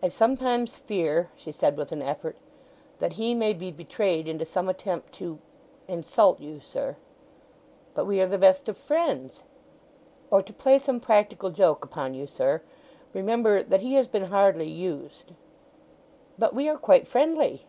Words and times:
"I 0.00 0.10
sometimes 0.10 0.78
fear," 0.78 1.28
she 1.34 1.50
said 1.50 1.76
with 1.76 1.90
an 1.90 2.00
effort, 2.00 2.36
"that 3.00 3.14
he 3.14 3.34
may 3.34 3.52
be 3.52 3.72
betrayed 3.72 4.28
into 4.28 4.44
some 4.44 4.68
attempt 4.68 5.12
to—insult 5.14 6.38
you, 6.38 6.60
sir." 6.60 6.94
"But 7.92 8.04
we 8.04 8.20
are 8.20 8.28
the 8.28 8.38
best 8.38 8.68
of 8.68 8.76
friends?" 8.76 9.42
"Or 10.30 10.40
to 10.40 10.52
play 10.52 10.78
some 10.78 11.00
practical 11.00 11.50
joke 11.50 11.84
upon 11.84 12.14
you, 12.14 12.28
sir. 12.28 12.62
Remember 13.12 13.60
that 13.60 13.80
he 13.80 13.94
has 13.94 14.06
been 14.06 14.26
hardly 14.26 14.68
used." 14.70 15.32
"But 16.38 16.54
we 16.54 16.68
are 16.68 16.78
quite 16.78 17.08
friendly?" 17.08 17.66